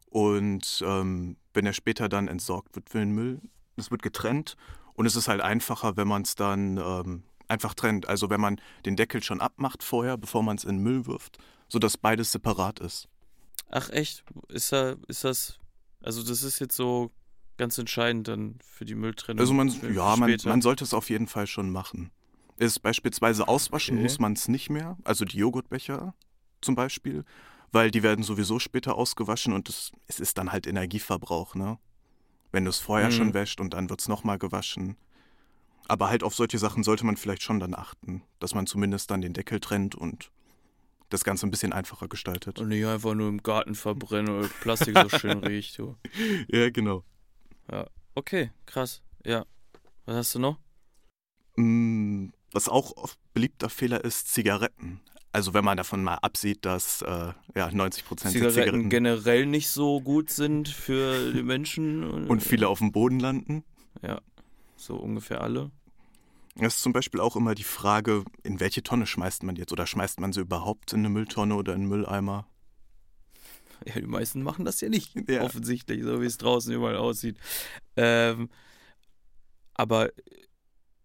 Und 0.10 0.84
ähm, 0.86 1.38
wenn 1.54 1.66
er 1.66 1.74
später 1.74 2.08
dann 2.10 2.28
entsorgt 2.28 2.76
wird 2.76 2.90
für 2.90 3.00
den 3.00 3.12
Müll, 3.12 3.42
es 3.76 3.90
wird 3.90 4.04
getrennt 4.04 4.56
und 4.94 5.06
es 5.06 5.16
ist 5.16 5.28
halt 5.28 5.42
einfacher, 5.42 5.98
wenn 5.98 6.08
man 6.08 6.22
es 6.22 6.36
dann 6.36 6.78
ähm, 6.78 7.24
einfach 7.48 7.74
trennt. 7.74 8.08
Also 8.08 8.30
wenn 8.30 8.42
man 8.42 8.62
den 8.86 8.96
Deckel 8.96 9.24
schon 9.24 9.42
abmacht 9.42 9.84
vorher, 9.84 10.18
bevor 10.18 10.44
man 10.44 10.58
es 10.58 10.64
in 10.64 10.78
den 10.78 10.84
Müll 10.84 11.08
wirft, 11.08 11.40
sodass 11.68 11.98
beides 11.98 12.32
separat 12.32 12.80
ist. 12.80 13.08
Ach 13.70 13.90
echt? 13.90 14.24
Ist 14.50 14.72
da, 14.72 14.96
ist 15.08 15.24
das. 15.24 15.58
Also 16.02 16.22
das 16.22 16.44
ist 16.44 16.60
jetzt 16.60 16.76
so 16.76 17.12
ganz 17.58 17.78
entscheidend 17.78 18.28
dann 18.28 18.60
für 18.64 18.86
die 18.86 18.96
Mülltrennung. 18.96 19.40
Also 19.40 19.54
man, 19.54 19.70
ja, 19.94 20.16
man, 20.16 20.38
man 20.46 20.62
sollte 20.62 20.84
es 20.84 20.94
auf 20.94 21.10
jeden 21.10 21.28
Fall 21.28 21.48
schon 21.48 21.72
machen. 21.72 22.12
Ist 22.58 22.82
beispielsweise 22.82 23.48
auswaschen 23.48 23.96
Okay. 23.96 24.04
muss 24.04 24.20
man 24.20 24.34
es 24.34 24.48
nicht 24.48 24.70
mehr, 24.70 24.98
also 25.04 25.26
die 25.26 25.38
Joghurtbecher 25.38 26.14
zum 26.64 26.76
Beispiel, 26.76 27.26
weil 27.72 27.92
die 27.92 28.04
werden 28.04 28.24
sowieso 28.24 28.60
später 28.60 28.96
ausgewaschen 28.96 29.54
und 29.54 29.70
es, 29.70 29.92
es 30.08 30.20
ist 30.20 30.38
dann 30.38 30.52
halt 30.52 30.68
Energieverbrauch, 30.68 31.56
ne? 31.56 31.78
Wenn 32.52 32.66
du 32.66 32.70
es 32.70 32.80
vorher 32.80 33.08
Mhm. 33.08 33.14
schon 33.14 33.34
wäscht 33.34 33.60
und 33.60 33.74
dann 33.74 33.90
wird 33.90 34.02
es 34.02 34.08
nochmal 34.08 34.38
gewaschen. 34.38 34.96
Aber 35.88 36.10
halt 36.10 36.24
auf 36.24 36.36
solche 36.36 36.60
Sachen 36.60 36.84
sollte 36.84 37.06
man 37.06 37.18
vielleicht 37.18 37.44
schon 37.44 37.60
dann 37.60 37.74
achten, 37.74 38.22
dass 38.40 38.54
man 38.56 38.68
zumindest 38.68 39.12
dann 39.12 39.22
den 39.22 39.34
Deckel 39.34 39.60
trennt 39.60 39.96
und 39.96 40.32
das 41.10 41.24
Ganze 41.24 41.46
ein 41.46 41.52
bisschen 41.52 41.74
einfacher 41.74 42.08
gestaltet. 42.08 42.60
Und 42.60 42.70
nicht 42.70 42.86
einfach 42.86 43.14
nur 43.14 43.28
im 43.28 43.44
Garten 43.44 43.76
verbrennen 43.76 44.34
oder 44.34 44.48
Plastik 44.62 44.96
so 44.96 45.10
schön 45.10 45.40
riecht. 45.40 45.78
Du. 45.78 45.96
Ja, 46.48 46.70
genau. 46.70 47.04
Okay, 48.16 48.52
krass. 48.66 49.02
Ja. 49.26 49.46
Was 50.06 50.16
hast 50.16 50.36
du 50.36 50.40
noch? 50.40 50.60
Mm, 51.56 52.30
Was 52.52 52.70
auch 52.70 52.96
oft 52.98 53.18
beliebter 53.34 53.70
Fehler 53.70 54.04
ist, 54.04 54.32
Zigaretten. 54.34 55.02
Also 55.34 55.54
wenn 55.56 55.66
man 55.66 55.78
davon 55.78 56.04
mal 56.04 56.16
absieht, 56.16 56.64
dass 56.64 57.02
äh, 57.02 57.34
ja, 57.56 57.72
90 57.72 58.06
Prozent 58.06 58.36
der 58.36 58.50
Zigaretten 58.50 58.66
Zigaretten 58.66 58.90
generell 58.90 59.46
nicht 59.48 59.68
so 59.70 60.00
gut 60.00 60.30
sind 60.30 60.70
für 60.70 61.34
die 61.34 61.42
Menschen. 61.42 62.28
und 62.30 62.42
viele 62.44 62.68
auf 62.68 62.78
dem 62.78 62.92
Boden 62.92 63.20
landen. 63.20 63.64
Ja, 64.04 64.22
so 64.76 64.96
ungefähr 64.96 65.42
alle. 65.42 65.72
Das 66.56 66.76
ist 66.76 66.84
zum 66.84 66.94
Beispiel 66.94 67.20
auch 67.20 67.36
immer 67.36 67.56
die 67.56 67.64
Frage, 67.64 68.24
in 68.44 68.60
welche 68.60 68.84
Tonne 68.84 69.08
schmeißt 69.08 69.42
man 69.42 69.56
jetzt? 69.56 69.72
Oder 69.72 69.88
schmeißt 69.88 70.20
man 70.20 70.34
sie 70.34 70.42
überhaupt 70.42 70.94
in 70.94 71.00
eine 71.00 71.10
Mülltonne 71.10 71.56
oder 71.56 71.74
in 71.74 71.82
einen 71.82 71.90
Mülleimer? 71.90 72.46
Ja, 73.88 73.96
die 73.96 74.06
meisten 74.06 74.44
machen 74.44 74.66
das 74.66 74.80
ja 74.82 74.90
nicht, 74.90 75.16
Ja. 75.28 75.42
offensichtlich, 75.42 76.04
so 76.04 76.22
wie 76.22 76.26
es 76.28 76.38
draußen 76.38 76.72
überall 76.72 76.96
aussieht. 76.96 77.38
Ähm, 77.98 78.50
aber 79.74 80.12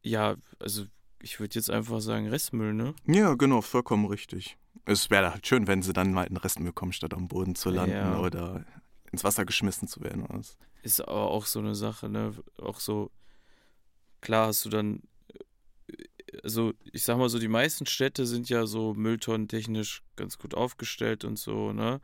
ja, 0.03 0.37
also 0.61 0.85
ich 1.23 1.41
würde 1.41 1.55
jetzt 1.57 1.71
einfach 1.71 2.01
sagen 2.01 2.29
Restmüll, 2.29 2.75
ne? 2.75 2.95
Ja, 3.07 3.35
genau, 3.35 3.61
vollkommen 3.61 4.07
richtig. 4.07 4.57
Es 4.85 5.11
wäre 5.11 5.33
halt 5.33 5.47
schön, 5.47 5.67
wenn 5.67 5.83
sie 5.83 5.93
dann 5.93 6.13
mal 6.13 6.25
in 6.25 6.37
Restmüll 6.37 6.73
kommen, 6.73 6.93
statt 6.93 7.13
am 7.15 7.29
Boden 7.29 7.55
zu 7.55 7.71
landen 7.71 7.95
Ja. 7.97 8.21
oder 8.21 8.65
ins 9.13 9.25
Wasser 9.25 9.45
geschmissen 9.45 9.89
zu 9.89 10.01
werden. 10.03 10.25
oder 10.25 10.43
so. 10.43 10.55
Ist 10.83 11.01
aber 11.01 11.31
auch 11.31 11.47
so 11.47 11.59
eine 11.59 11.75
Sache, 11.75 12.09
ne? 12.09 12.33
Auch 12.63 12.81
so, 12.81 13.11
klar 14.21 14.47
hast 14.49 14.65
du 14.65 14.69
dann, 14.71 15.03
äh, 15.89 16.39
also 16.43 16.73
ich 16.93 17.03
sag 17.05 17.19
mal 17.19 17.29
so, 17.29 17.39
die 17.39 17.49
meisten 17.49 17.87
Städte 17.87 18.27
sind 18.27 18.49
ja 18.49 18.67
so 18.67 18.95
mülltonnentechnisch 18.95 20.03
ganz 20.17 20.39
gut 20.39 20.55
aufgestellt 20.55 21.25
und 21.25 21.39
so, 21.39 21.73
ne? 21.73 22.01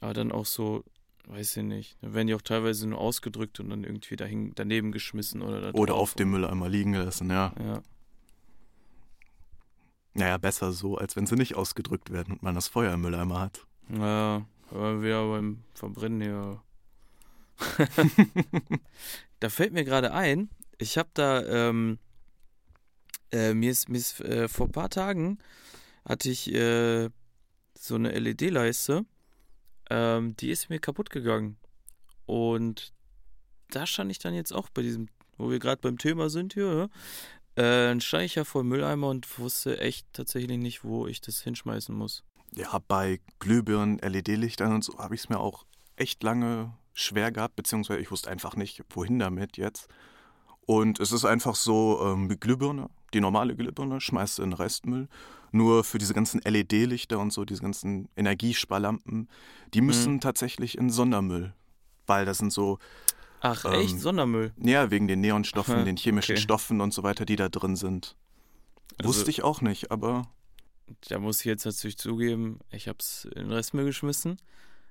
Aber 0.00 0.14
dann 0.14 0.32
auch 0.32 0.46
so, 0.46 0.84
weiß 1.26 1.56
ich 1.58 1.62
nicht, 1.64 1.96
dann 2.00 2.14
werden 2.14 2.26
die 2.28 2.34
auch 2.34 2.42
teilweise 2.42 2.86
nur 2.88 2.98
ausgedrückt 3.00 3.60
und 3.60 3.68
dann 3.70 3.84
irgendwie 3.84 4.16
dahin, 4.16 4.52
daneben 4.54 4.92
geschmissen 4.92 5.42
oder 5.42 5.74
Oder 5.74 5.94
auf 5.94 6.14
dem 6.14 6.30
Mülleimer 6.30 6.68
liegen 6.68 6.94
lassen, 6.94 7.28
ja. 7.30 7.52
Ja, 7.58 7.82
Naja, 10.14 10.38
besser 10.38 10.72
so, 10.72 10.96
als 10.96 11.16
wenn 11.16 11.26
sie 11.26 11.36
nicht 11.36 11.54
ausgedrückt 11.54 12.10
werden 12.10 12.34
und 12.34 12.42
man 12.42 12.54
das 12.54 12.68
Feuer 12.68 12.94
im 12.94 13.02
Mülleimer 13.02 13.40
hat. 13.40 13.66
naja, 13.88 14.44
aber 14.70 15.02
wir 15.02 15.16
beim 15.30 15.62
Verbrennen 15.74 16.20
hier. 16.20 16.62
da 19.40 19.48
fällt 19.48 19.72
mir 19.72 19.84
gerade 19.84 20.12
ein, 20.12 20.48
ich 20.78 20.96
habe 20.96 21.10
da, 21.14 21.44
ähm, 21.44 21.98
äh, 23.32 23.52
mir 23.54 23.70
ist, 23.70 23.88
mir 23.88 23.98
ist 23.98 24.20
äh, 24.20 24.48
vor 24.48 24.66
ein 24.66 24.72
paar 24.72 24.90
Tagen 24.90 25.38
hatte 26.08 26.30
ich 26.30 26.52
äh, 26.52 27.10
so 27.74 27.94
eine 27.94 28.18
LED-Leiste, 28.18 29.04
ähm, 29.90 30.36
die 30.36 30.50
ist 30.50 30.70
mir 30.70 30.78
kaputt 30.78 31.10
gegangen. 31.10 31.56
Und 32.26 32.92
da 33.70 33.86
stand 33.86 34.10
ich 34.10 34.18
dann 34.18 34.34
jetzt 34.34 34.52
auch 34.52 34.68
bei 34.70 34.82
diesem, 34.82 35.08
wo 35.36 35.50
wir 35.50 35.58
gerade 35.58 35.80
beim 35.80 35.98
Thema 35.98 36.30
sind 36.30 36.54
hier? 36.54 36.88
Äh, 37.60 37.88
dann 37.88 38.00
stand 38.00 38.24
ich 38.24 38.36
ja 38.36 38.44
vor 38.44 38.64
Mülleimer 38.64 39.08
und 39.08 39.38
wusste 39.38 39.78
echt 39.80 40.06
tatsächlich 40.14 40.56
nicht, 40.56 40.82
wo 40.82 41.06
ich 41.06 41.20
das 41.20 41.40
hinschmeißen 41.42 41.94
muss. 41.94 42.24
Ja, 42.54 42.80
bei 42.88 43.20
Glühbirnen, 43.38 43.98
LED-Lichtern 43.98 44.72
und 44.72 44.82
so 44.82 44.98
habe 44.98 45.14
ich 45.14 45.22
es 45.22 45.28
mir 45.28 45.38
auch 45.38 45.66
echt 45.96 46.22
lange 46.22 46.72
schwer 46.94 47.30
gehabt, 47.30 47.56
beziehungsweise 47.56 48.00
ich 48.00 48.10
wusste 48.10 48.30
einfach 48.30 48.56
nicht, 48.56 48.82
wohin 48.90 49.18
damit 49.18 49.58
jetzt. 49.58 49.88
Und 50.64 51.00
es 51.00 51.12
ist 51.12 51.26
einfach 51.26 51.54
so, 51.54 52.00
ähm, 52.02 52.30
die 52.30 52.40
Glühbirne, 52.40 52.88
die 53.12 53.20
normale 53.20 53.54
Glühbirne, 53.54 54.00
schmeißt 54.00 54.38
du 54.38 54.42
in 54.42 54.54
Restmüll. 54.54 55.08
Nur 55.52 55.84
für 55.84 55.98
diese 55.98 56.14
ganzen 56.14 56.40
LED-Lichter 56.40 57.18
und 57.18 57.32
so, 57.32 57.44
diese 57.44 57.60
ganzen 57.60 58.08
Energiesparlampen, 58.16 59.28
die 59.74 59.80
müssen 59.80 60.20
tatsächlich 60.20 60.78
in 60.78 60.88
Sondermüll. 60.88 61.52
Weil 62.06 62.24
das 62.24 62.38
sind 62.38 62.52
so, 62.52 62.78
Ach, 63.40 63.64
Ähm, 63.64 63.72
echt? 63.72 63.98
Sondermüll? 64.00 64.52
ja, 64.58 64.90
wegen 64.90 65.08
den 65.08 65.20
Neonstoffen, 65.20 65.76
Aha, 65.76 65.84
den 65.84 65.96
chemischen 65.96 66.34
okay. 66.34 66.42
Stoffen 66.42 66.80
und 66.80 66.92
so 66.92 67.02
weiter, 67.02 67.24
die 67.24 67.36
da 67.36 67.48
drin 67.48 67.76
sind. 67.76 68.16
Also- 68.98 69.08
Wusste 69.08 69.30
ich 69.30 69.42
auch 69.42 69.60
nicht, 69.62 69.90
aber 69.90 70.28
Da 71.08 71.18
muss 71.18 71.40
ich 71.40 71.46
jetzt 71.46 71.64
natürlich 71.64 71.96
zugeben, 71.98 72.58
ich 72.70 72.88
habe 72.88 72.98
es 73.00 73.24
in 73.24 73.44
den 73.44 73.52
Restmüll 73.52 73.84
geschmissen. 73.86 74.38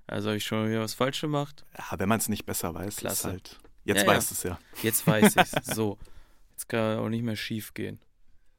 Also 0.08 0.29
habe 0.29 0.38
ich 0.38 0.46
schon 0.46 0.68
wieder 0.70 0.79
was 0.79 0.94
falsch 0.96 1.22
gemacht. 1.22 1.65
ja, 1.77 2.00
wenn 2.00 2.10
man 2.10 2.20
es 2.20 2.29
nicht 2.29 2.46
besser 2.46 2.74
weiß, 2.74 2.88
ist 2.88 3.00
Klasse. 3.00 3.27
halt. 3.29 3.60
Jetzt 3.86 4.01
Ja, 4.01 4.08
weiß 4.08 4.32
es 4.32 4.44
ja. 4.44 4.60
Jetzt 4.82 5.06
weiß 5.06 5.36
ich's. 5.36 5.51
so. 5.75 5.98
Jetzt 6.51 6.68
kann 6.70 6.98
auch 7.00 7.10
nicht 7.10 7.24
mehr 7.24 7.36
schief 7.36 7.74
gehen. 7.74 8.00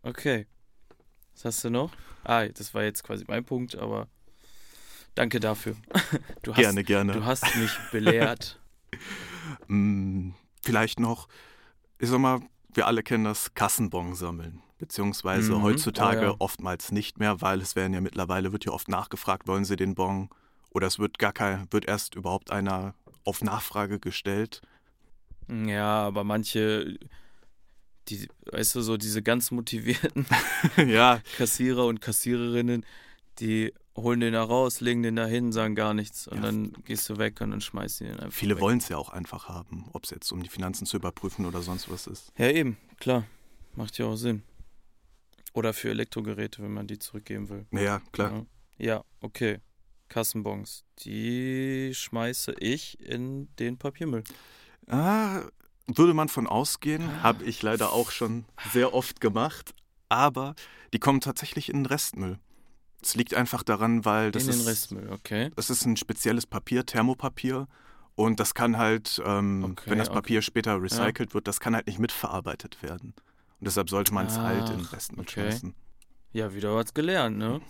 Okay. 0.03 0.47
Was 1.35 1.45
hast 1.47 1.65
du 1.65 1.71
noch? 1.71 1.91
Ah, 2.25 2.47
das 2.47 2.73
war 2.75 2.83
jetzt 2.85 3.03
quasi 3.03 3.25
mein 3.27 3.45
Punkt, 3.45 3.75
aber 3.77 4.07
danke 5.15 5.41
dafür. 5.41 5.75
Du 6.43 6.53
hast, 6.53 6.61
Gerne, 6.61 6.85
gerne. 6.85 7.13
Du 7.15 7.25
hast 7.25 7.57
mich 7.57 7.73
belehrt. 7.91 8.61
Mm, 9.71 10.33
vielleicht 10.63 10.99
noch, 11.01 11.29
ich 11.99 12.09
sag 12.09 12.19
mal, 12.19 12.41
wir 12.73 12.87
alle 12.87 13.03
kennen 13.03 13.25
das 13.25 13.55
Kassenbon 13.55 14.15
sammeln. 14.15 14.63
Beziehungsweise 14.79 15.55
Mhm, 15.55 15.63
heutzutage 15.63 16.21
oh 16.27 16.31
ja. 16.31 16.37
oftmals 16.39 16.91
nicht 16.93 17.19
mehr, 17.19 17.41
weil 17.41 17.61
es 17.61 17.77
werden 17.77 17.93
ja 17.93 18.01
mittlerweile, 18.01 18.53
wird 18.53 18.65
ja 18.65 18.73
oft 18.73 18.89
nachgefragt, 18.89 19.47
wollen 19.47 19.65
Sie 19.65 19.77
den 19.77 19.95
Bon? 19.95 20.31
Oder 20.71 20.87
es 20.87 20.99
wird 20.99 21.19
gar 21.19 21.33
kein, 21.33 21.67
wird 21.71 21.87
erst 21.87 22.15
überhaupt 22.15 22.51
einer 22.51 22.95
auf 23.25 23.43
Nachfrage 23.43 23.99
gestellt. 24.01 24.63
Ja, 25.49 26.03
aber 26.07 26.25
manche, 26.25 26.99
die, 28.09 28.29
weißt 28.51 28.75
du, 28.77 28.81
so 28.83 28.97
diese 28.97 29.23
ganz 29.23 29.51
motivierten 29.51 30.27
ja, 30.87 31.21
Kassierer 31.37 31.87
und 31.87 32.01
Kassiererinnen, 32.01 32.85
die 33.39 33.73
holen 33.97 34.21
den 34.21 34.33
da 34.33 34.43
raus, 34.45 34.81
legen 34.81 35.03
den 35.03 35.17
da 35.17 35.27
hin, 35.27 35.53
sagen 35.53 35.75
gar 35.75 35.95
nichts 35.95 36.27
und 36.29 36.37
Ja. 36.39 36.43
dann 36.45 36.73
gehst 36.85 37.09
du 37.09 37.19
weg 37.19 37.41
und 37.41 37.51
dann 37.51 37.61
schmeißt 37.61 38.01
du 38.01 38.05
den 38.05 38.21
einfach 38.21 38.37
viele 38.37 38.59
wollen 38.61 38.79
es 38.79 38.89
ja 38.89 38.97
auch 38.97 39.11
einfach 39.11 39.49
haben, 39.49 39.87
ob 39.93 40.05
es 40.05 40.11
jetzt 40.11 40.31
um 40.33 40.43
die 40.43 40.49
Finanzen 40.49 40.87
zu 40.87 40.97
überprüfen 40.97 41.45
oder 41.47 41.61
sonst 41.63 41.91
was 41.91 42.07
ist. 42.07 42.33
Ja, 42.39 42.49
eben, 42.51 42.77
klar. 42.99 43.25
Macht 43.75 43.99
ja 43.99 44.07
auch 44.07 44.17
Sinn. 44.17 44.43
Oder 45.53 45.73
für 45.75 45.91
Elektrogeräte, 45.91 46.63
wenn 46.63 46.73
man 46.73 46.87
die 46.87 46.99
zurückgeben 46.99 47.49
will. 47.49 47.67
Naja, 47.71 48.01
klar. 48.13 48.47
Ja, 48.79 48.87
ja 48.87 49.05
okay. 49.21 49.59
Kassenbons, 50.09 50.85
die 51.05 51.93
schmeiße 51.95 52.55
ich 52.59 52.99
in 53.01 53.49
den 53.57 53.79
Papiermüll. 53.79 54.25
Ah, 54.89 55.43
würde 55.87 56.15
man 56.15 56.29
von 56.29 56.47
ausgehen, 56.47 57.03
Ah. 57.09 57.23
habe 57.23 57.45
ich 57.45 57.63
leider 57.63 57.93
auch 57.93 58.11
schon 58.11 58.45
sehr 58.73 58.93
oft 58.95 59.21
gemacht, 59.21 59.75
aber 60.09 60.55
die 60.93 60.99
kommen 60.99 61.21
tatsächlich 61.21 61.69
in 61.69 61.79
den 61.79 61.87
Restmüll. 61.87 62.39
Es 63.03 63.15
liegt 63.15 63.35
einfach 63.35 63.63
daran, 63.63 64.05
weil 64.05 64.31
das 64.31 64.45
in 64.45 64.51
ist 64.51 64.67
Restmüll, 64.67 65.11
okay. 65.11 65.51
Das 65.57 65.71
ist 65.71 65.85
ein 65.87 65.97
spezielles 65.97 66.47
Papier, 66.47 66.85
Thermopapier. 66.85 67.67
Und 68.15 68.39
das 68.41 68.53
kann 68.55 68.77
halt, 68.77 69.21
ähm, 69.25 69.65
Okay, 69.65 69.91
wenn 69.91 69.99
das 69.99 70.09
okay. 70.09 70.17
Papier 70.17 70.43
später 70.43 70.83
recycelt 70.83 71.33
wird, 71.33 71.49
das 71.49 71.61
kann 71.61 71.75
halt 71.75 71.87
nicht 71.87 71.99
mitverarbeitet 71.99 72.83
werden. 72.83 73.15
Und 73.59 73.67
deshalb 73.67 73.89
sollte 73.89 74.13
man 74.13 74.27
es 74.27 74.37
halt 74.39 74.69
in 74.71 74.79
den 74.79 74.87
Ach, 74.87 74.93
Rest 74.93 75.13
okay. 75.13 75.21
mitschmeißen. 75.21 75.75
Ja, 76.33 76.55
wieder 76.55 76.75
was 76.75 76.93
gelernt, 76.93 77.39
ne? 77.39 77.61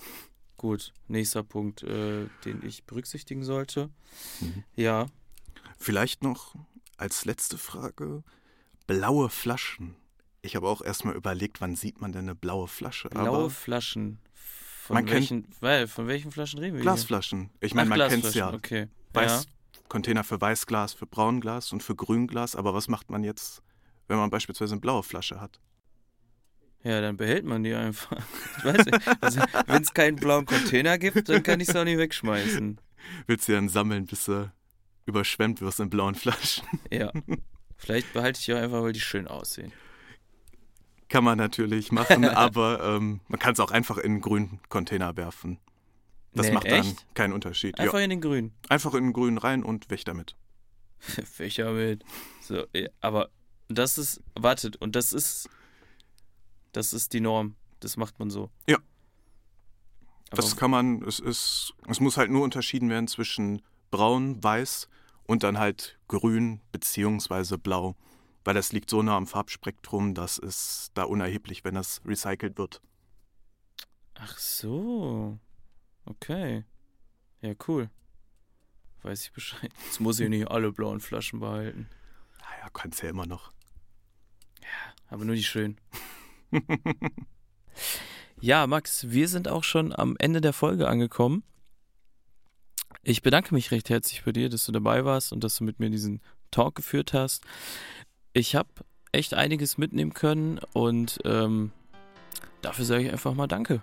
Gut, 0.57 0.93
nächster 1.09 1.43
Punkt, 1.43 1.83
äh, 1.83 2.27
den 2.45 2.63
ich 2.65 2.85
berücksichtigen 2.85 3.45
sollte. 3.45 3.91
Mhm. 4.41 4.65
Ja, 4.75 5.07
Vielleicht 5.79 6.23
noch 6.23 6.55
als 6.99 7.25
letzte 7.25 7.57
Frage: 7.57 8.23
blaue 8.87 9.31
Flaschen. 9.31 9.97
Ich 10.43 10.57
habe 10.57 10.69
auch 10.69 10.83
erstmal 10.83 11.15
überlegt, 11.15 11.61
wann 11.63 11.75
sieht 11.75 12.01
man 12.03 12.13
denn 12.13 12.23
eine 12.23 12.35
blaue 12.35 12.69
Flasche? 12.69 13.09
blaue 13.09 13.49
Flaschen. 13.51 14.19
Von 14.91 14.95
Man 14.97 15.07
kennt- 15.07 15.15
welchen, 15.21 15.47
weil, 15.61 15.87
von 15.87 16.09
welchen 16.09 16.33
Flaschen 16.33 16.59
reden 16.59 16.75
wir 16.75 16.83
Glasflaschen. 16.83 17.51
Ich 17.61 17.75
meine, 17.75 17.89
man 17.91 18.09
kennt 18.09 18.25
es 18.25 18.35
ja. 18.35 18.53
Okay. 18.53 18.89
Weiß, 19.13 19.47
Container 19.89 20.25
für 20.25 20.41
Weißglas, 20.41 20.95
für 20.95 21.07
Braunglas 21.07 21.73
und 21.73 21.81
für 21.85 21.95
Grünglas. 21.95 22.57
Aber 22.57 22.75
was 22.75 22.89
macht 22.89 23.09
man 23.09 23.23
jetzt, 23.23 23.63
wenn 24.09 24.17
man 24.19 24.31
beispielsweise 24.31 24.73
eine 24.73 24.81
blaue 24.81 25.05
Flasche 25.05 25.41
hat? 25.41 25.61
Ja. 26.83 26.91
ja, 26.91 27.01
dann 27.03 27.17
behält 27.17 27.45
man 27.45 27.63
die 27.63 27.73
einfach. 27.73 28.17
Ich 28.59 28.65
weiß 28.65 28.85
nicht. 28.85 29.23
Also, 29.23 29.41
wenn 29.69 29.83
es 29.83 29.95
keinen 29.95 30.17
blauen 30.17 30.45
Container 30.45 30.99
gibt, 30.99 31.29
dann 31.29 31.45
kann 31.45 31.61
ich 31.61 31.69
es 31.69 31.77
auch 31.77 31.85
nicht 31.85 31.99
wegschmeißen. 31.99 32.81
Willst 33.29 33.47
du 33.49 33.53
dann 33.53 33.69
sammeln, 33.69 34.07
bis 34.07 34.25
du 34.25 34.53
überschwemmt 35.07 35.61
wirst 35.61 35.79
in 35.79 35.89
blauen 35.89 36.17
Flaschen? 36.17 36.67
Ja. 36.91 37.13
Vielleicht 37.77 38.13
behalte 38.13 38.41
ich 38.41 38.45
die 38.47 38.55
auch 38.55 38.59
einfach, 38.59 38.83
weil 38.83 38.93
die 38.93 38.99
schön 39.01 39.29
aussehen. 39.29 39.71
Kann 41.11 41.25
man 41.25 41.37
natürlich 41.37 41.93
machen, 41.93 42.25
aber 42.25 42.83
ähm, 42.83 43.21
man 43.29 43.39
kann 43.39 43.53
es 43.53 43.61
auch 43.61 43.71
einfach 43.71 43.99
in 43.99 44.13
einen 44.13 44.21
grünen 44.23 44.61
Container 44.71 45.17
werfen. 45.19 45.59
Das 46.33 46.47
Nee, 46.47 46.53
macht 46.53 46.67
dann 46.71 46.81
echt? 46.81 47.15
keinen 47.15 47.33
Unterschied. 47.35 47.79
Einfach 47.79 47.99
ja, 47.99 48.05
in 48.05 48.11
den 48.11 48.21
grünen. 48.21 48.55
einfach 48.69 48.95
in 48.95 49.05
den 49.05 49.13
grünen 49.13 49.37
rein 49.37 49.63
und 49.63 49.91
weg 49.91 50.05
damit. 50.05 50.37
Fächer 50.99 51.73
mit. 51.73 52.05
So, 52.41 52.65
aber 53.01 53.29
das 53.69 53.99
ist, 53.99 54.23
wartet, 54.35 54.77
und 54.77 54.97
das 54.97 55.13
ist, 55.13 55.49
das 56.73 56.93
ist 56.93 57.13
die 57.13 57.21
Norm. 57.21 57.57
Das 57.81 57.97
macht 57.97 58.19
man 58.19 58.31
so. 58.31 58.51
Ja. 58.69 58.77
Aber, 60.31 60.41
Das 60.43 60.57
kann 60.57 60.71
man, 60.71 61.03
es 61.03 61.19
ist, 61.19 61.75
es 61.89 61.99
muss 61.99 62.17
halt 62.17 62.31
nur 62.31 62.45
unterschieden 62.45 62.89
werden 62.91 63.09
zwischen 63.09 63.63
braun, 63.91 64.43
weiß 64.43 64.89
und 65.25 65.43
dann 65.43 65.59
halt 65.59 65.99
grün 66.07 66.61
beziehungsweise 66.71 67.59
blau. 67.59 67.97
Weil 68.45 68.55
das 68.55 68.73
liegt 68.73 68.91
so 68.91 69.03
nah 69.03 69.17
am 69.17 69.27
Farbspektrum, 69.27 70.15
dass 70.15 70.39
es 70.39 70.91
da 70.95 71.05
unerheblich, 71.05 71.65
wenn 71.65 71.75
das 71.75 72.01
recycelt 72.07 72.59
wird. 72.59 72.81
ach 74.15 74.39
so. 74.39 75.39
Okay. 76.07 76.65
Ja, 77.43 77.55
cool. 77.69 77.91
Weiß 79.03 79.25
ich 79.25 79.33
Bescheid. 79.33 79.71
Jetzt 79.87 80.01
muss 80.01 80.21
ich 80.21 80.29
nicht 80.29 80.51
alle 80.51 80.73
blauen 80.73 81.01
Flaschen 81.01 81.41
behalten. 81.41 81.89
Naja, 82.41 82.71
kannst 82.73 83.03
ja 83.03 83.11
immer 83.11 83.27
noch. 83.27 83.53
Aber 85.09 85.25
nur 85.25 85.35
die 85.35 85.43
schönen. 85.43 85.77
ja, 88.41 88.67
Max, 88.67 89.11
wir 89.11 89.29
sind 89.29 89.49
auch 89.49 89.65
schon 89.65 89.93
am 89.93 90.17
Ende 90.19 90.41
der 90.41 90.53
Folge 90.53 90.89
angekommen. 90.89 91.43
Ich 93.03 93.23
bedanke 93.23 93.55
mich 93.55 93.71
recht 93.71 93.89
herzlich 93.91 94.25
bei 94.25 94.33
dir, 94.33 94.49
dass 94.49 94.67
du 94.67 94.73
dabei 94.73 95.05
warst 95.05 95.33
und 95.33 95.43
dass 95.43 95.57
du 95.57 95.65
mit 95.65 95.81
mir 95.81 95.91
diesen 95.91 96.21
Talk 96.51 96.77
geführt 96.77 97.13
hast. 97.13 97.45
Ich 98.33 98.55
habe 98.55 98.69
echt 99.13 99.35
einiges 99.35 99.77
mitnehmen 99.77 100.15
können 100.15 100.61
und 100.73 101.19
ähm, 101.25 101.73
dafür 102.63 102.85
sage 102.85 103.05
ich 103.05 103.13
einfach 103.13 103.35
mal 103.35 103.49
Danke. 103.49 103.83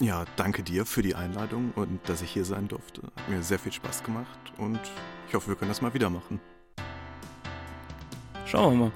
Ja, 0.00 0.24
danke 0.36 0.62
dir 0.62 0.86
für 0.86 1.02
die 1.02 1.14
Einladung 1.14 1.72
und 1.76 2.00
dass 2.08 2.22
ich 2.22 2.30
hier 2.30 2.46
sein 2.46 2.68
durfte. 2.68 3.02
Hat 3.02 3.28
mir 3.28 3.42
sehr 3.42 3.58
viel 3.58 3.72
Spaß 3.72 4.02
gemacht 4.02 4.38
und 4.56 4.80
ich 5.28 5.34
hoffe, 5.34 5.48
wir 5.48 5.56
können 5.56 5.70
das 5.70 5.82
mal 5.82 5.92
wieder 5.92 6.08
machen. 6.08 6.40
Schauen 8.46 8.78
wir 8.78 8.86
mal. 8.86 8.92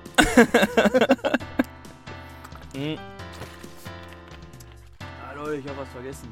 hm. 2.96 2.98
Leute, 5.36 5.56
ich 5.56 5.68
habe 5.68 5.78
was 5.78 5.88
vergessen. 5.90 6.28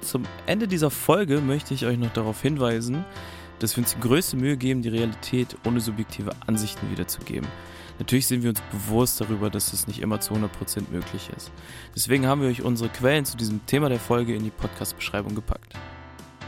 Zum 0.00 0.24
Ende 0.46 0.68
dieser 0.68 0.90
Folge 0.90 1.40
möchte 1.40 1.74
ich 1.74 1.84
euch 1.84 1.98
noch 1.98 2.12
darauf 2.12 2.40
hinweisen, 2.40 3.04
dass 3.58 3.76
wir 3.76 3.82
uns 3.82 3.94
die 3.94 4.00
größte 4.00 4.36
Mühe 4.36 4.56
geben, 4.56 4.82
die 4.82 4.88
Realität 4.88 5.56
ohne 5.66 5.80
subjektive 5.80 6.32
Ansichten 6.46 6.90
wiederzugeben. 6.90 7.48
Natürlich 7.98 8.26
sind 8.26 8.42
wir 8.42 8.50
uns 8.50 8.60
bewusst 8.72 9.20
darüber, 9.20 9.50
dass 9.50 9.72
es 9.72 9.86
nicht 9.86 10.00
immer 10.00 10.20
zu 10.20 10.34
100% 10.34 10.90
möglich 10.90 11.30
ist. 11.36 11.52
Deswegen 11.94 12.26
haben 12.26 12.42
wir 12.42 12.48
euch 12.48 12.62
unsere 12.62 12.90
Quellen 12.90 13.24
zu 13.24 13.36
diesem 13.36 13.64
Thema 13.66 13.88
der 13.88 14.00
Folge 14.00 14.34
in 14.34 14.42
die 14.42 14.50
Podcast-Beschreibung 14.50 15.34
gepackt. 15.34 15.74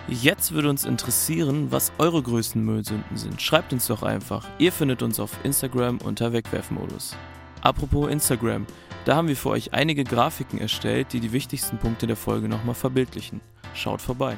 Jetzt 0.08 0.52
würde 0.52 0.70
uns 0.70 0.84
interessieren, 0.84 1.72
was 1.72 1.92
eure 1.98 2.22
größten 2.22 2.64
Müllsünden 2.64 3.16
sind. 3.16 3.42
Schreibt 3.42 3.72
uns 3.72 3.88
doch 3.88 4.02
einfach. 4.02 4.46
Ihr 4.58 4.70
findet 4.72 5.02
uns 5.02 5.18
auf 5.18 5.32
Instagram 5.42 5.98
unter 5.98 6.32
Wegwerfmodus. 6.32 7.16
Apropos 7.60 8.08
Instagram, 8.08 8.66
da 9.04 9.16
haben 9.16 9.28
wir 9.28 9.36
für 9.36 9.50
euch 9.50 9.72
einige 9.72 10.04
Grafiken 10.04 10.60
erstellt, 10.60 11.12
die 11.12 11.20
die 11.20 11.32
wichtigsten 11.32 11.78
Punkte 11.78 12.06
der 12.06 12.16
Folge 12.16 12.48
nochmal 12.48 12.76
verbildlichen. 12.76 13.40
Schaut 13.74 14.00
vorbei. 14.00 14.36